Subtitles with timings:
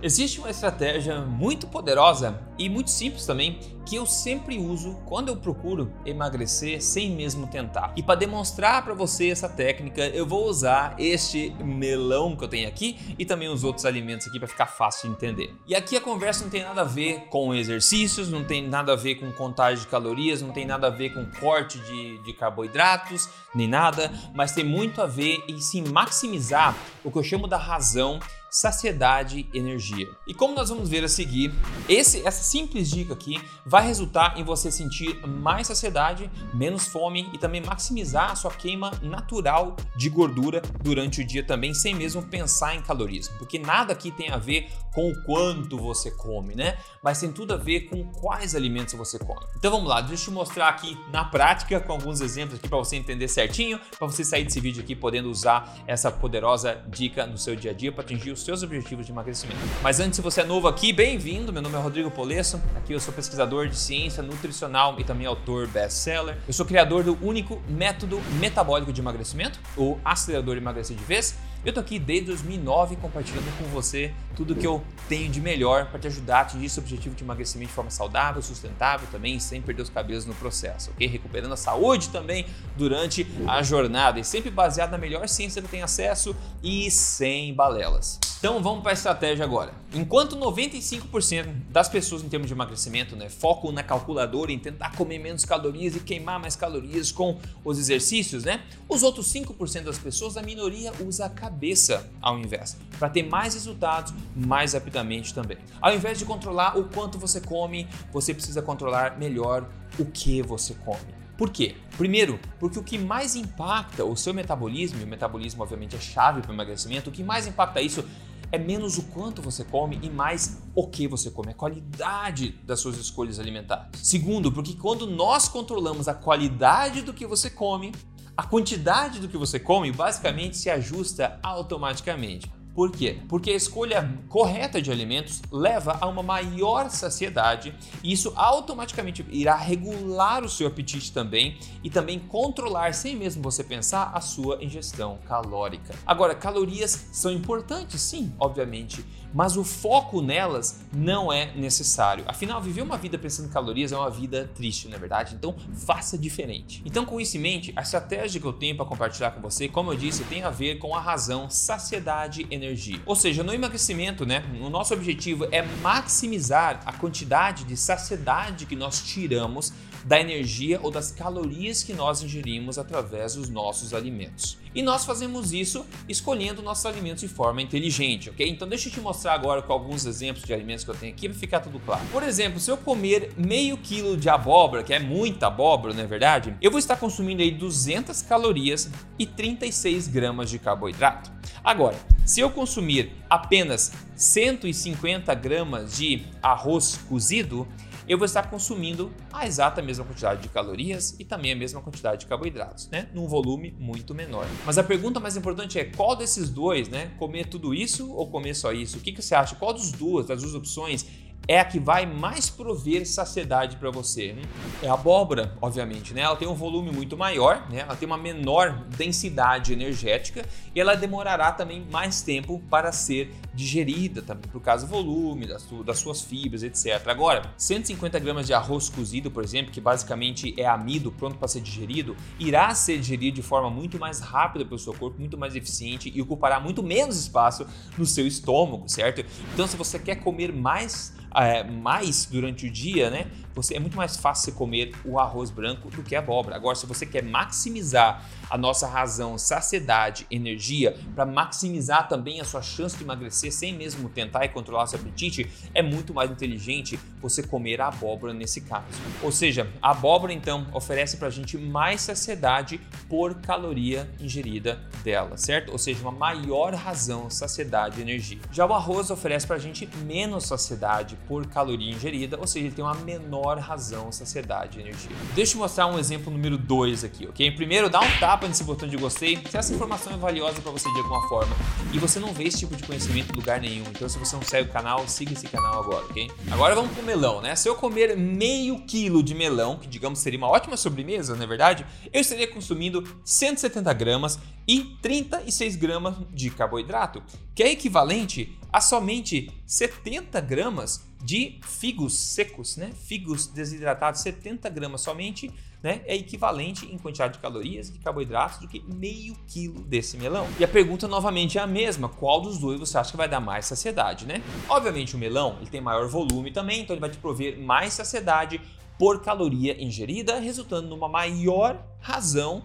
[0.00, 5.36] Existe uma estratégia muito poderosa e muito simples também que eu sempre uso quando eu
[5.36, 7.92] procuro emagrecer sem mesmo tentar.
[7.96, 12.68] E para demonstrar para você essa técnica, eu vou usar este melão que eu tenho
[12.68, 15.52] aqui e também os outros alimentos aqui para ficar fácil de entender.
[15.66, 18.96] E aqui a conversa não tem nada a ver com exercícios, não tem nada a
[18.96, 23.28] ver com contagem de calorias, não tem nada a ver com corte de, de carboidratos,
[23.52, 27.56] nem nada, mas tem muito a ver em se maximizar o que eu chamo da
[27.56, 28.20] razão
[28.50, 30.06] saciedade e energia.
[30.26, 31.52] E como nós vamos ver a seguir,
[31.88, 37.38] esse, essa simples dica aqui vai resultar em você sentir mais saciedade, menos fome e
[37.38, 42.74] também maximizar a sua queima natural de gordura durante o dia também, sem mesmo pensar
[42.74, 46.78] em calorias, porque nada aqui tem a ver com o quanto você come, né?
[47.02, 49.44] Mas tem tudo a ver com quais alimentos você come.
[49.56, 52.96] Então vamos lá, deixa eu mostrar aqui na prática com alguns exemplos aqui para você
[52.96, 57.54] entender certinho, para você sair desse vídeo aqui podendo usar essa poderosa dica no seu
[57.54, 59.58] dia a dia para atingir os seus objetivos de emagrecimento.
[59.82, 61.52] Mas antes, se você é novo aqui, bem-vindo.
[61.52, 62.60] Meu nome é Rodrigo Polesso.
[62.76, 66.38] Aqui eu sou pesquisador de ciência nutricional e também autor best-seller.
[66.46, 71.72] Eu sou criador do único método metabólico de emagrecimento, o acelerador emagrecer de vez eu
[71.72, 76.06] tô aqui desde 2009 compartilhando com você tudo que eu tenho de melhor para te
[76.06, 79.90] ajudar a atingir esse objetivo de emagrecimento de forma saudável, sustentável também, sem perder os
[79.90, 81.06] cabelos no processo, ok?
[81.08, 85.84] Recuperando a saúde também durante a jornada e sempre baseado na melhor ciência que tenho
[85.84, 88.20] acesso e sem balelas.
[88.38, 89.74] Então vamos para a estratégia agora.
[89.92, 95.18] Enquanto 95% das pessoas em termos de emagrecimento né, focam na calculadora em tentar comer
[95.18, 98.62] menos calorias e queimar mais calorias com os exercícios, né?
[98.88, 103.54] Os outros 5% das pessoas, a minoria usa a cabeça ao invés, para ter mais
[103.54, 105.58] resultados mais rapidamente também.
[105.80, 110.74] Ao invés de controlar o quanto você come, você precisa controlar melhor o que você
[110.74, 111.17] come.
[111.38, 111.76] Por quê?
[111.96, 116.42] Primeiro, porque o que mais impacta o seu metabolismo, e o metabolismo obviamente é chave
[116.42, 118.04] para o emagrecimento, o que mais impacta isso
[118.50, 122.80] é menos o quanto você come e mais o que você come, a qualidade das
[122.80, 123.86] suas escolhas alimentares.
[124.02, 127.92] Segundo, porque quando nós controlamos a qualidade do que você come,
[128.36, 132.50] a quantidade do que você come basicamente se ajusta automaticamente.
[132.78, 133.18] Por quê?
[133.28, 137.74] Porque a escolha correta de alimentos leva a uma maior saciedade
[138.04, 143.64] e isso automaticamente irá regular o seu apetite também e também controlar, sem mesmo você
[143.64, 145.92] pensar, a sua ingestão calórica.
[146.06, 152.24] Agora, calorias são importantes, sim, obviamente, mas o foco nelas não é necessário.
[152.26, 155.34] Afinal, viver uma vida pensando em calorias é uma vida triste, não é verdade?
[155.34, 156.82] Então, faça diferente.
[156.84, 159.92] Então, com isso em mente, a estratégia que eu tenho para compartilhar com você, como
[159.92, 163.00] eu disse, tem a ver com a razão saciedade energia.
[163.06, 168.76] Ou seja, no emagrecimento, né, o nosso objetivo é maximizar a quantidade de saciedade que
[168.76, 169.72] nós tiramos
[170.04, 174.58] da energia ou das calorias que nós ingerimos através dos nossos alimentos.
[174.74, 178.48] E nós fazemos isso escolhendo nossos alimentos de forma inteligente, ok?
[178.48, 181.28] Então deixa eu te mostrar agora com alguns exemplos de alimentos que eu tenho aqui
[181.28, 182.04] para ficar tudo claro.
[182.12, 186.06] Por exemplo, se eu comer meio quilo de abóbora, que é muita abóbora, não é
[186.06, 186.54] verdade?
[186.60, 191.30] Eu vou estar consumindo aí 200 calorias e 36 gramas de carboidrato.
[191.64, 197.66] Agora, se eu consumir apenas 150 gramas de arroz cozido,
[198.08, 202.20] eu vou estar consumindo a exata mesma quantidade de calorias e também a mesma quantidade
[202.20, 203.08] de carboidratos, né?
[203.12, 204.46] Num volume muito menor.
[204.64, 207.10] Mas a pergunta mais importante é qual desses dois, né?
[207.18, 208.96] Comer tudo isso ou comer só isso?
[208.96, 209.54] O que, que você acha?
[209.56, 211.06] Qual dos duas, das duas opções
[211.46, 214.36] é a que vai mais prover saciedade para você.
[214.38, 214.42] Hum?
[214.82, 216.20] É a abóbora, obviamente, né?
[216.20, 217.80] Ela tem um volume muito maior, né?
[217.80, 220.44] Ela tem uma menor densidade energética
[220.74, 225.66] e ela demorará também mais tempo para ser digerida, também por causa do volume, das,
[225.86, 227.08] das suas fibras, etc.
[227.08, 231.60] Agora, 150 gramas de arroz cozido, por exemplo, que basicamente é amido pronto para ser
[231.60, 236.12] digerido, irá ser digerido de forma muito mais rápida pelo seu corpo, muito mais eficiente
[236.14, 237.66] e ocupará muito menos espaço
[237.96, 239.24] no seu estômago, certo?
[239.54, 243.26] Então, se você quer comer mais é, mais durante o dia, né?
[243.54, 246.54] Você, é muito mais fácil você comer o arroz branco do que a abóbora.
[246.54, 252.62] Agora, se você quer maximizar a nossa razão, saciedade, energia, para maximizar também a sua
[252.62, 257.42] chance de emagrecer sem mesmo tentar e controlar seu apetite, é muito mais inteligente você
[257.42, 258.86] comer a abóbora nesse caso.
[259.22, 265.36] Ou seja, a abóbora então oferece para a gente mais saciedade por caloria ingerida dela,
[265.36, 265.72] certo?
[265.72, 268.38] Ou seja, uma maior razão, saciedade e energia.
[268.52, 272.74] Já o arroz oferece para a gente menos saciedade por caloria ingerida, ou seja, ele
[272.74, 275.10] tem uma menor razão, saciedade e energia.
[275.34, 277.50] Deixa eu mostrar um exemplo número 2 aqui, ok?
[277.52, 280.90] Primeiro, dá um tapa nesse botão de gostei se essa informação é valiosa para você
[280.90, 281.54] de alguma forma
[281.92, 283.84] e você não vê esse tipo de conhecimento em lugar nenhum.
[283.90, 286.30] Então, se você não segue o canal, siga esse canal agora, ok?
[286.50, 287.54] Agora vamos pro melão, né?
[287.56, 291.46] Se eu comer meio quilo de melão, que digamos seria uma ótima sobremesa, não é
[291.46, 291.86] verdade?
[292.12, 297.22] Eu estaria consumindo 170 gramas e 36 gramas de carboidrato,
[297.54, 302.92] que é equivalente a somente 70 gramas de figos secos, né?
[303.06, 305.50] Figos desidratados, 70 gramas somente,
[305.82, 306.00] né?
[306.06, 310.46] É equivalente em quantidade de calorias e de carboidratos do que meio quilo desse melão.
[310.60, 313.40] E a pergunta novamente é a mesma: qual dos dois você acha que vai dar
[313.40, 314.40] mais saciedade, né?
[314.68, 318.60] Obviamente o melão ele tem maior volume também, então ele vai te prover mais saciedade
[318.96, 322.62] por caloria ingerida, resultando numa maior razão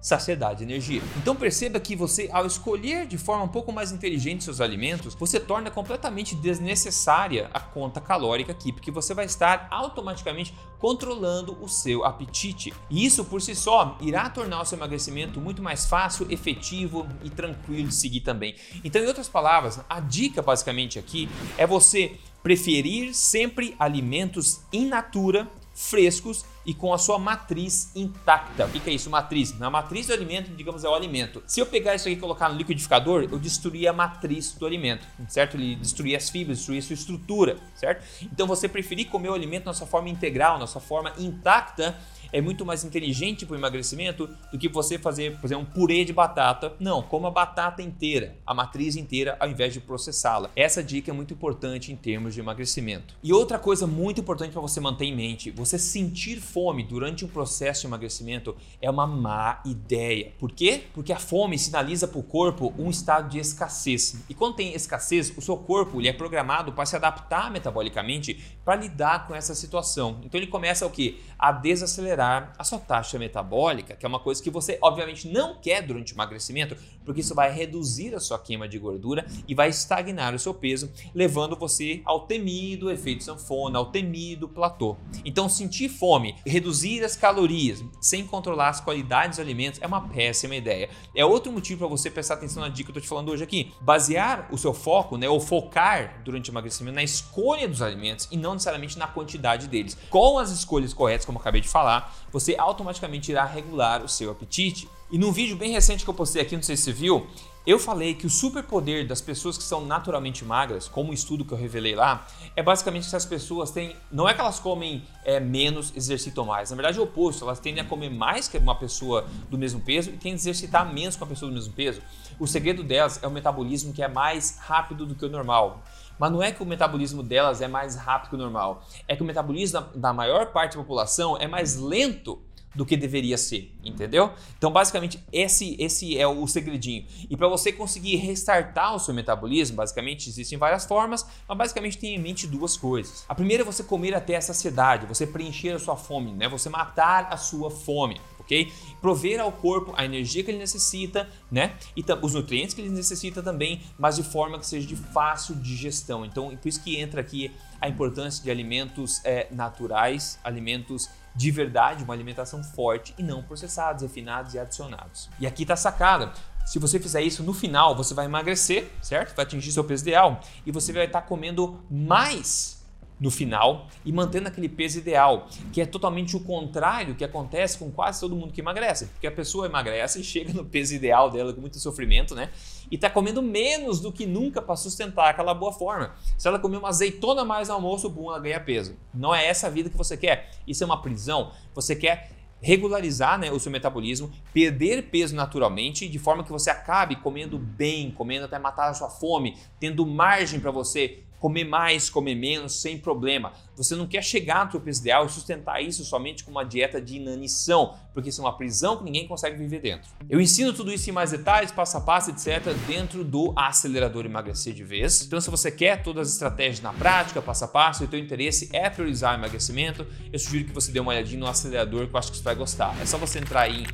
[0.00, 1.02] saciedade e energia.
[1.16, 5.40] Então perceba que você, ao escolher de forma um pouco mais inteligente seus alimentos, você
[5.40, 12.04] torna completamente desnecessária a conta calórica aqui, porque você vai estar automaticamente controlando o seu
[12.04, 12.72] apetite.
[12.88, 17.30] E isso por si só irá tornar o seu emagrecimento muito mais fácil, efetivo e
[17.30, 18.54] tranquilo de seguir também.
[18.84, 25.48] Então, em outras palavras, a dica basicamente aqui é você preferir sempre alimentos in natura
[25.78, 28.66] frescos e com a sua matriz intacta.
[28.66, 29.08] O que é isso?
[29.08, 29.56] Matriz.
[29.56, 31.40] Na matriz do alimento, digamos, é o alimento.
[31.46, 35.06] Se eu pegar isso aqui e colocar no liquidificador, eu destruía a matriz do alimento,
[35.28, 35.56] certo?
[35.56, 38.04] Ele destruía as fibras, destruía a sua estrutura, certo?
[38.22, 41.96] Então você preferir comer o alimento na sua forma integral, na sua forma intacta,
[42.32, 46.04] é muito mais inteligente para o emagrecimento do que você fazer, por exemplo, um purê
[46.04, 46.72] de batata.
[46.78, 50.50] Não, coma a batata inteira, a matriz inteira, ao invés de processá-la.
[50.54, 53.14] Essa dica é muito importante em termos de emagrecimento.
[53.22, 57.28] E outra coisa muito importante para você manter em mente: você sentir fome durante um
[57.28, 60.32] processo de emagrecimento é uma má ideia.
[60.38, 60.84] Por quê?
[60.92, 64.22] Porque a fome sinaliza para o corpo um estado de escassez.
[64.28, 68.76] E quando tem escassez, o seu corpo ele é programado para se adaptar metabolicamente para
[68.76, 70.20] lidar com essa situação.
[70.24, 71.20] Então ele começa o que?
[71.38, 75.56] A desacelerar acelerar a sua taxa metabólica, que é uma coisa que você obviamente não
[75.60, 79.68] quer durante o emagrecimento, porque isso vai reduzir a sua queima de gordura e vai
[79.68, 84.96] estagnar o seu peso, levando você ao temido efeito sanfona, ao temido platô.
[85.24, 90.56] Então, sentir fome, reduzir as calorias sem controlar as qualidades dos alimentos é uma péssima
[90.56, 90.90] ideia.
[91.14, 93.44] É outro motivo para você prestar atenção na dica que eu estou te falando hoje
[93.44, 93.72] aqui.
[93.80, 98.36] Basear o seu foco, né, ou focar durante o emagrecimento na escolha dos alimentos e
[98.36, 99.96] não necessariamente na quantidade deles.
[100.10, 104.30] Com as escolhas corretas, como eu acabei de falar, você automaticamente irá regular o seu
[104.30, 104.88] apetite.
[105.10, 107.26] E num vídeo bem recente que eu postei aqui, não sei se você viu,
[107.68, 111.52] eu falei que o superpoder das pessoas que são naturalmente magras, como o estudo que
[111.52, 112.26] eu revelei lá,
[112.56, 113.94] é basicamente que essas pessoas têm.
[114.10, 116.70] Não é que elas comem é, menos, exercitam mais.
[116.70, 119.80] Na verdade é o oposto, elas tendem a comer mais que uma pessoa do mesmo
[119.80, 122.00] peso e tendem a exercitar menos que uma pessoa do mesmo peso.
[122.40, 125.82] O segredo delas é o metabolismo que é mais rápido do que o normal.
[126.18, 129.22] Mas não é que o metabolismo delas é mais rápido que o normal, é que
[129.22, 132.40] o metabolismo da maior parte da população é mais lento
[132.74, 134.30] do que deveria ser, entendeu?
[134.56, 137.04] Então, basicamente, esse, esse é o segredinho.
[137.28, 142.14] E para você conseguir restartar o seu metabolismo, basicamente existem várias formas, mas basicamente tem
[142.14, 143.24] em mente duas coisas.
[143.28, 146.48] A primeira é você comer até a saciedade, você preencher a sua fome, né?
[146.48, 148.72] Você matar a sua fome ok?
[149.00, 151.76] Prover ao corpo a energia que ele necessita, né?
[151.94, 156.24] E os nutrientes que ele necessita também, mas de forma que seja de fácil digestão.
[156.24, 162.02] Então, por isso que entra aqui a importância de alimentos é, naturais, alimentos de verdade,
[162.02, 165.28] uma alimentação forte e não processados, refinados e adicionados.
[165.38, 166.32] E aqui tá a sacada.
[166.66, 169.36] Se você fizer isso no final, você vai emagrecer, certo?
[169.36, 172.77] Vai atingir seu peso ideal e você vai estar comendo mais
[173.20, 177.90] no final e mantendo aquele peso ideal, que é totalmente o contrário que acontece com
[177.90, 181.52] quase todo mundo que emagrece, porque a pessoa emagrece e chega no peso ideal dela
[181.52, 182.50] com muito sofrimento, né?
[182.90, 186.14] E está comendo menos do que nunca para sustentar aquela boa forma.
[186.36, 188.96] Se ela comer uma azeitona mais no almoço, bom, ela ganha peso.
[189.12, 190.50] Não é essa a vida que você quer.
[190.66, 191.52] Isso é uma prisão.
[191.74, 197.16] Você quer regularizar né, o seu metabolismo, perder peso naturalmente, de forma que você acabe
[197.16, 202.34] comendo bem, comendo até matar a sua fome, tendo margem para você comer mais, comer
[202.34, 203.52] menos, sem problema.
[203.76, 207.00] Você não quer chegar no seu peso ideal e sustentar isso somente com uma dieta
[207.00, 210.10] de inanição, porque isso é uma prisão que ninguém consegue viver dentro.
[210.28, 214.74] Eu ensino tudo isso em mais detalhes, passo a passo, etc., dentro do acelerador emagrecer
[214.74, 215.22] de vez.
[215.22, 218.18] Então, se você quer todas as estratégias na prática, passo a passo, e o teu
[218.18, 222.14] interesse é priorizar o emagrecimento, eu sugiro que você dê uma olhadinha no acelerador, que
[222.14, 222.96] eu acho que você vai gostar.
[223.00, 223.86] É só você entrar em